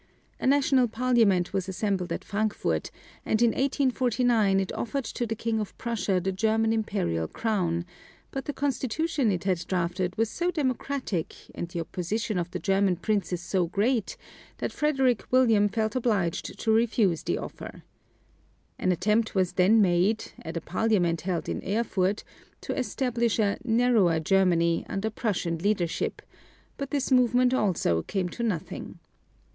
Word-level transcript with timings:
A 0.39 0.47
national 0.47 0.87
Parliament 0.87 1.53
was 1.53 1.69
assembled 1.69 2.11
at 2.11 2.23
Frankfort, 2.23 2.89
and 3.23 3.39
in 3.39 3.49
1849 3.51 4.59
it 4.59 4.71
offered 4.73 5.03
to 5.05 5.27
the 5.27 5.35
King 5.35 5.59
of 5.59 5.77
Prussia 5.77 6.19
the 6.19 6.31
German 6.31 6.73
imperial 6.73 7.27
crown; 7.27 7.85
but 8.31 8.45
the 8.45 8.51
constitution 8.51 9.29
it 9.31 9.43
had 9.43 9.59
drafted 9.67 10.17
was 10.17 10.27
so 10.27 10.49
democratic, 10.49 11.35
and 11.53 11.67
the 11.69 11.79
opposition 11.81 12.39
of 12.39 12.49
the 12.49 12.57
German 12.57 12.95
princes 12.95 13.41
so 13.41 13.67
great, 13.67 14.17
that 14.57 14.71
Frederick 14.71 15.23
William 15.29 15.69
felt 15.69 15.95
obliged 15.95 16.57
to 16.57 16.71
refuse 16.73 17.21
the 17.21 17.37
offer. 17.37 17.83
An 18.79 18.91
attempt 18.91 19.35
was 19.35 19.51
then 19.51 19.83
made, 19.83 20.31
at 20.41 20.57
a 20.57 20.61
Parliament 20.61 21.21
held 21.21 21.47
in 21.47 21.61
Erfurt, 21.63 22.23
to 22.61 22.75
establish 22.75 23.37
a 23.37 23.59
"narrower 23.63 24.19
Germany" 24.19 24.83
under 24.89 25.11
Prussian 25.11 25.59
leadership; 25.59 26.23
but 26.77 26.89
this 26.89 27.11
movement 27.11 27.53
also 27.53 28.01
came 28.01 28.29
to 28.29 28.41
nothing. 28.41 28.97